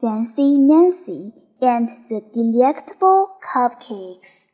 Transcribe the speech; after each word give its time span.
Fancy 0.00 0.56
Nancy 0.56 1.34
and 1.60 1.90
the 2.08 2.22
Delectable 2.32 3.36
Cupcakes. 3.44 4.46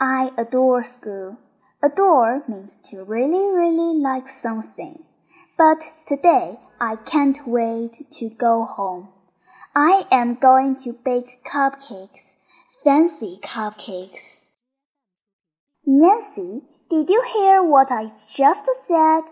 I 0.00 0.30
adore 0.38 0.82
school. 0.82 1.36
Adore 1.82 2.44
means 2.48 2.78
to 2.84 3.04
really, 3.04 3.46
really 3.46 4.00
like 4.00 4.26
something. 4.26 5.04
But 5.58 5.82
today 6.06 6.58
I 6.80 6.96
can't 6.96 7.46
wait 7.46 8.10
to 8.12 8.30
go 8.30 8.64
home. 8.64 9.10
I 9.76 10.06
am 10.10 10.36
going 10.36 10.74
to 10.84 10.94
bake 11.04 11.44
cupcakes, 11.44 12.36
fancy 12.82 13.38
cupcakes. 13.42 14.46
Nancy, 15.84 16.62
did 16.88 17.10
you 17.10 17.22
hear 17.34 17.62
what 17.62 17.88
I 17.90 18.12
just 18.30 18.64
said? 18.86 19.24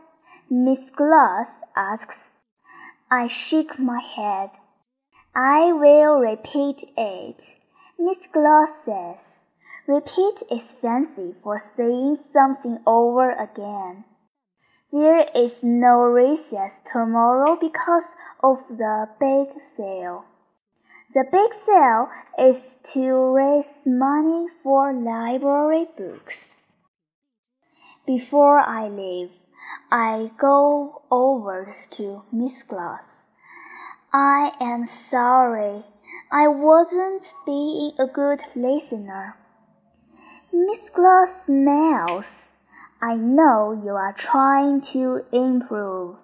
Miss 0.51 0.91
Glass 0.91 1.63
asks. 1.75 2.33
I 3.11 3.29
shake 3.29 3.79
my 3.79 4.01
head. 4.01 4.51
I 5.33 5.73
will 5.73 6.19
repeat 6.19 6.89
it. 6.97 7.41
Miss 7.99 8.27
Glass 8.27 8.83
says. 8.85 9.39
Repeat 9.87 10.43
is 10.51 10.73
fancy 10.73 11.33
for 11.41 11.57
saying 11.57 12.19
something 12.33 12.81
over 12.85 13.31
again. 13.31 14.05
There 14.91 15.29
is 15.37 15.63
no 15.63 16.01
recess 16.01 16.81
tomorrow 16.93 17.57
because 17.61 18.17
of 18.43 18.59
the 18.69 19.09
big 19.21 19.63
sale. 19.77 20.25
The 21.15 21.25
big 21.31 21.55
sale 21.55 22.09
is 22.37 22.79
to 22.95 23.15
raise 23.15 23.83
money 23.87 24.49
for 24.65 24.93
library 24.93 25.87
books. 25.97 26.57
Before 28.05 28.59
I 28.59 28.89
leave, 28.89 29.31
I 29.91 30.31
go 30.39 31.03
over 31.11 31.77
to 31.93 32.23
Miss 32.33 32.63
Glass. 32.63 33.05
I 34.13 34.53
am 34.61 34.87
sorry. 34.87 35.85
I 36.31 36.49
wasn't 36.49 37.33
being 37.45 37.93
a 37.99 38.07
good 38.07 38.41
listener. 38.55 39.37
Miss 40.53 40.91
Glass 40.91 41.47
smiles. 41.47 42.53
I 43.01 43.15
know 43.15 43.73
you 43.85 43.93
are 43.93 44.13
trying 44.13 44.81
to 44.93 45.23
improve. 45.33 46.17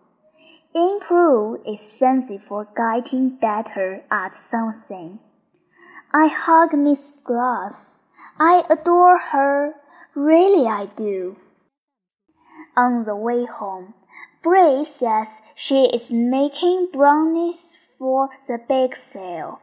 Improve 0.75 1.61
is 1.67 1.97
fancy 1.99 2.39
for 2.39 2.67
getting 2.75 3.37
better 3.37 4.05
at 4.11 4.35
something. 4.35 5.19
I 6.13 6.29
hug 6.29 6.73
Miss 6.73 7.13
Glass. 7.23 7.97
I 8.39 8.65
adore 8.71 9.19
her. 9.19 9.75
Really, 10.15 10.67
I 10.67 10.87
do. 10.97 11.37
On 12.77 13.05
the 13.05 13.17
way 13.17 13.45
home, 13.45 13.95
Bree 14.43 14.85
says 14.85 15.29
she 15.55 15.85
is 15.93 16.11
making 16.11 16.89
brownies 16.93 17.77
for 17.99 18.31
the 18.49 18.59
bake 18.67 18.97
sale. 18.97 19.61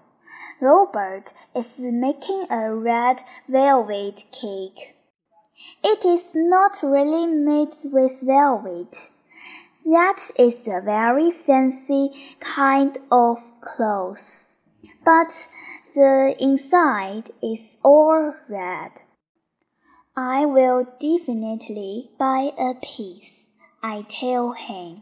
Robert 0.62 1.34
is 1.56 1.80
making 1.80 2.46
a 2.52 2.74
red 2.74 3.18
velvet 3.48 4.26
cake. 4.32 4.96
It 5.84 6.06
is 6.06 6.30
not 6.36 6.84
really 6.84 7.26
made 7.26 7.74
with 7.84 8.22
velvet. 8.22 9.10
That 9.86 10.30
is 10.38 10.68
a 10.68 10.82
very 10.82 11.32
fancy 11.32 12.12
kind 12.40 12.98
of 13.12 13.40
cloth. 13.62 14.48
But 15.04 15.48
the 15.96 16.36
inside 16.40 17.32
is 17.42 17.80
all 17.84 18.36
red. 18.48 18.92
I 20.22 20.46
will 20.46 20.84
definitely 21.00 22.10
buy 22.20 22.52
a 22.60 22.74
piece, 22.74 23.46
I 23.82 24.06
tell 24.10 24.52
him. 24.52 25.02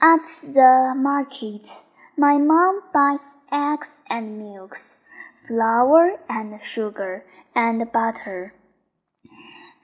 At 0.00 0.22
the 0.42 0.94
market, 0.96 1.68
my 2.16 2.38
mom 2.38 2.80
buys 2.94 3.36
eggs 3.52 4.00
and 4.08 4.38
milks, 4.38 5.00
flour 5.46 6.18
and 6.26 6.58
sugar 6.62 7.26
and 7.54 7.92
butter. 7.92 8.54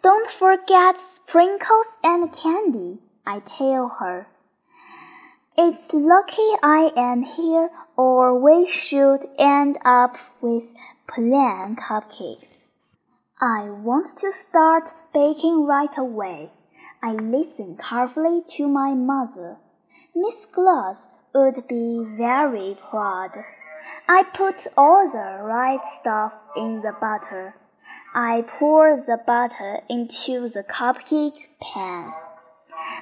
Don't 0.02 0.30
forget 0.30 0.98
sprinkles 0.98 1.98
and 2.02 2.32
candy, 2.32 3.00
I 3.26 3.40
tell 3.40 3.88
her. 4.00 4.26
It's 5.58 5.92
lucky 5.92 6.50
I 6.62 6.92
am 6.96 7.24
here, 7.24 7.68
or 7.98 8.38
we 8.38 8.66
should 8.66 9.26
end 9.38 9.76
up 9.84 10.16
with 10.40 10.72
plain 11.06 11.76
cupcakes. 11.76 12.68
I 13.42 13.70
want 13.70 14.06
to 14.18 14.30
start 14.30 14.90
baking 15.12 15.66
right 15.66 15.98
away. 15.98 16.52
I 17.02 17.10
listen 17.14 17.76
carefully 17.76 18.40
to 18.50 18.68
my 18.68 18.94
mother. 18.94 19.56
Miss 20.14 20.46
Glass 20.46 21.08
would 21.34 21.66
be 21.66 22.06
very 22.16 22.78
proud. 22.88 23.32
I 24.08 24.22
put 24.22 24.68
all 24.76 25.10
the 25.10 25.42
right 25.42 25.80
stuff 26.00 26.34
in 26.56 26.82
the 26.82 26.92
butter. 27.00 27.56
I 28.14 28.44
pour 28.46 28.96
the 28.96 29.18
butter 29.26 29.80
into 29.90 30.48
the 30.48 30.62
cupcake 30.62 31.48
pan. 31.60 32.12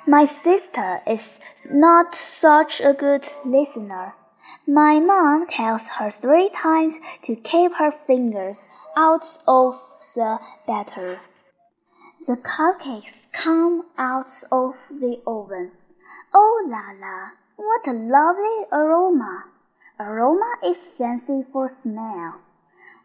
My 0.07 0.25
sister 0.25 1.03
is 1.07 1.39
not 1.71 2.15
such 2.15 2.81
a 2.81 2.95
good 2.95 3.28
listener. 3.45 4.15
My 4.67 5.01
mom 5.01 5.47
tells 5.47 5.89
her 5.99 6.11
three 6.11 6.51
times 6.51 6.99
to 7.23 7.37
keep 7.37 7.75
her 7.75 7.91
fingers 7.91 8.69
out 8.97 9.39
of 9.47 9.81
the 10.15 10.39
batter. 10.67 11.21
The 12.27 12.37
cupcakes 12.37 13.27
come 13.33 13.87
out 13.97 14.31
of 14.53 14.77
the 14.91 15.21
oven. 15.27 15.73
Oh 16.34 16.67
la 16.69 16.93
la, 17.01 17.31
what 17.56 17.87
a 17.87 17.93
lovely 17.93 18.67
aroma! 18.71 19.45
Aroma 19.99 20.57
is 20.65 20.89
fancy 20.89 21.43
for 21.43 21.69
smell. 21.69 22.41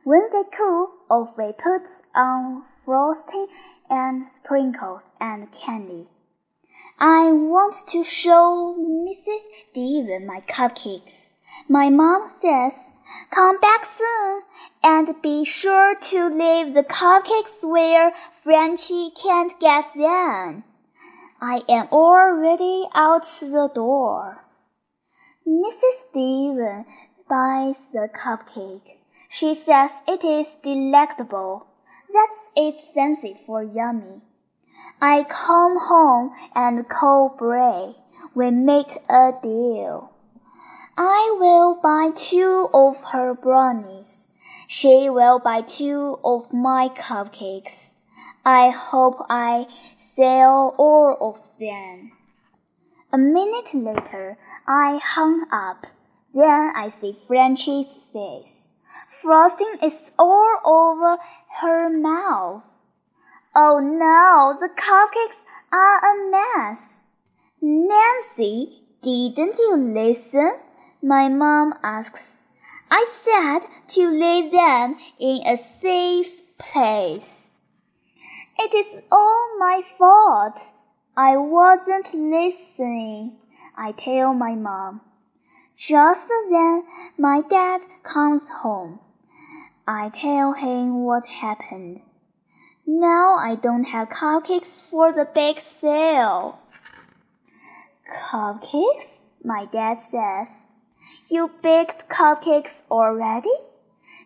When 0.03 0.29
they 0.31 0.43
cool, 0.43 0.91
off 1.09 1.37
we 1.37 1.51
put 1.51 1.89
on 2.13 2.63
frosting 2.83 3.47
and 3.89 4.25
sprinkles 4.25 5.01
and 5.19 5.51
candy. 5.51 6.07
I 6.99 7.31
want 7.31 7.75
to 7.89 8.03
show 8.03 8.75
Mrs. 8.79 9.47
Steven 9.69 10.25
my 10.25 10.41
cupcakes. 10.41 11.29
My 11.67 11.89
mom 11.89 12.29
says, 12.29 12.73
Come 13.29 13.59
back 13.59 13.85
soon 13.85 14.41
and 14.83 15.21
be 15.21 15.45
sure 15.45 15.95
to 15.95 16.27
leave 16.27 16.73
the 16.73 16.83
cupcakes 16.83 17.63
where 17.63 18.13
Frenchy 18.43 19.11
can't 19.11 19.59
get 19.59 19.93
them. 19.93 20.63
I 21.41 21.61
am 21.69 21.87
already 21.91 22.87
out 22.95 23.25
the 23.41 23.69
door. 23.73 24.45
Mrs. 25.47 26.09
Steven 26.09 26.85
buys 27.29 27.87
the 27.93 28.09
cupcake. 28.13 28.97
She 29.29 29.53
says 29.53 29.91
it 30.07 30.23
is 30.23 30.47
delectable. 30.63 31.67
That's 32.11 32.49
its 32.55 32.87
fancy 32.87 33.37
for 33.45 33.61
yummy. 33.61 34.21
I 35.01 35.23
come 35.23 35.77
home 35.77 36.31
and 36.55 36.87
call 36.87 37.29
Bree. 37.29 37.95
We 38.33 38.51
make 38.51 39.01
a 39.09 39.33
deal. 39.41 40.11
I 40.97 41.35
will 41.39 41.75
buy 41.75 42.11
two 42.15 42.69
of 42.73 43.03
her 43.11 43.33
brownies. 43.33 44.31
She 44.67 45.09
will 45.09 45.39
buy 45.39 45.61
two 45.61 46.19
of 46.23 46.53
my 46.53 46.89
cupcakes. 46.89 47.89
I 48.45 48.69
hope 48.69 49.25
I 49.29 49.67
sell 50.15 50.75
all 50.77 51.17
of 51.19 51.41
them. 51.59 52.11
A 53.11 53.17
minute 53.17 53.73
later, 53.73 54.37
I 54.67 54.99
hung 55.03 55.47
up. 55.51 55.87
Then 56.33 56.71
I 56.75 56.89
see 56.89 57.15
Frenchy's 57.27 58.03
face. 58.03 58.69
Frosting 59.09 59.77
is 59.81 60.13
all 60.17 60.59
over 60.65 61.17
her 61.61 61.89
mouth. 61.89 62.63
Oh 63.57 63.79
no, 63.79 64.57
the 64.59 64.67
cupcakes 64.67 65.43
are 65.71 65.99
a 65.99 66.29
mess. 66.29 66.99
Nancy, 67.61 68.83
didn't 69.01 69.57
you 69.57 69.77
listen? 69.77 70.59
My 71.01 71.29
mom 71.29 71.73
asks. 71.81 72.35
I 72.91 73.07
said 73.23 73.69
to 73.95 74.09
leave 74.09 74.51
them 74.51 74.97
in 75.17 75.47
a 75.47 75.55
safe 75.55 76.41
place. 76.57 77.47
It 78.59 78.73
is 78.73 79.01
all 79.09 79.57
my 79.57 79.81
fault. 79.97 80.59
I 81.15 81.37
wasn't 81.37 82.13
listening, 82.13 83.37
I 83.77 83.93
tell 83.93 84.33
my 84.33 84.55
mom. 84.55 84.99
Just 85.77 86.27
then, 86.49 86.83
my 87.17 87.41
dad 87.49 87.83
comes 88.03 88.49
home. 88.49 88.99
I 89.87 90.09
tell 90.09 90.51
him 90.51 91.05
what 91.05 91.25
happened. 91.25 92.01
Now 92.87 93.35
I 93.35 93.55
don't 93.55 93.85
have 93.85 94.09
cupcakes 94.09 94.79
for 94.79 95.11
the 95.11 95.25
big 95.25 95.59
sale. 95.59 96.59
Cupcakes? 98.07 99.21
My 99.43 99.65
dad 99.65 100.03
says. 100.03 100.49
You 101.27 101.49
baked 101.63 102.07
cupcakes 102.09 102.83
already? 102.91 103.55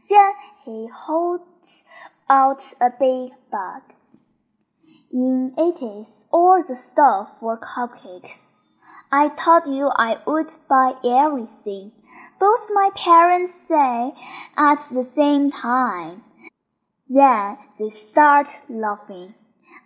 Then 0.09 0.33
he 0.65 0.89
holds 0.93 1.85
out 2.29 2.73
a 2.81 2.89
big 2.89 3.31
bag. 3.49 3.81
In 5.11 5.53
it 5.57 5.81
is 5.81 6.25
all 6.29 6.61
the 6.61 6.75
stuff 6.75 7.39
for 7.39 7.57
cupcakes. 7.57 8.41
I 9.09 9.29
told 9.29 9.67
you 9.67 9.89
I 9.95 10.17
would 10.27 10.51
buy 10.67 10.95
everything. 11.05 11.93
Both 12.39 12.69
my 12.73 12.89
parents 12.93 13.53
say 13.53 14.13
at 14.57 14.79
the 14.91 15.03
same 15.03 15.49
time. 15.49 16.23
Then 17.09 17.57
they 17.79 17.89
start 17.89 18.47
laughing. 18.69 19.33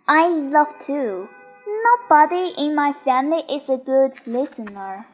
I 0.06 0.28
laugh 0.28 0.78
too. 0.78 1.28
Nobody 1.66 2.52
in 2.58 2.74
my 2.74 2.92
family 2.92 3.42
is 3.50 3.70
a 3.70 3.78
good 3.78 4.14
listener. 4.26 5.06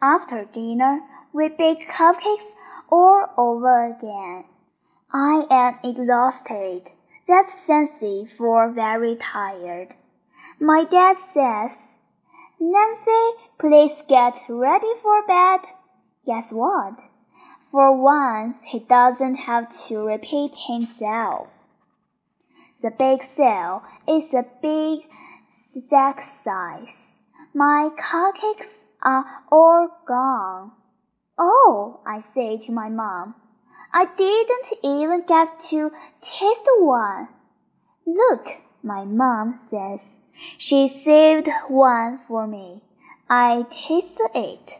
After 0.00 0.46
dinner, 0.46 1.00
we 1.34 1.48
bake 1.48 1.90
cupcakes 1.90 2.54
all 2.90 3.26
over 3.36 3.84
again. 3.84 4.44
I 5.12 5.46
am 5.50 5.78
exhausted. 5.84 6.90
That's 7.28 7.60
fancy 7.60 8.26
for 8.38 8.70
very 8.70 9.16
tired. 9.16 9.94
My 10.58 10.84
dad 10.84 11.18
says, 11.18 11.94
Nancy, 12.58 13.36
please 13.58 14.02
get 14.08 14.36
ready 14.48 14.92
for 15.02 15.26
bed. 15.26 15.60
Guess 16.24 16.52
what? 16.52 17.00
For 17.70 17.96
once, 17.96 18.64
he 18.64 18.80
doesn't 18.80 19.36
have 19.46 19.68
to 19.86 20.06
repeat 20.06 20.54
himself. 20.66 21.48
The 22.82 22.90
big 22.90 23.22
cell 23.22 23.84
is 24.08 24.34
a 24.34 24.46
big 24.62 25.08
sack 25.50 26.22
size. 26.22 27.18
My 27.54 27.90
cupcakes 27.98 28.84
are 29.02 29.24
all 29.50 29.88
gone. 30.06 30.72
Oh, 31.38 32.00
I 32.06 32.20
say 32.20 32.58
to 32.58 32.72
my 32.72 32.88
mom, 32.88 33.34
I 33.92 34.06
didn't 34.16 34.72
even 34.82 35.24
get 35.26 35.60
to 35.70 35.90
taste 36.20 36.68
one. 36.78 37.28
Look, 38.06 38.60
my 38.82 39.04
mom 39.04 39.54
says. 39.70 40.16
She 40.56 40.88
saved 40.88 41.48
one 41.68 42.18
for 42.26 42.46
me. 42.46 42.82
I 43.28 43.66
tasted 43.70 44.30
it. 44.34 44.78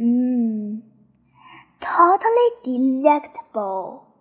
Mmm, 0.00 0.82
totally 1.82 2.50
delectable. 2.64 4.11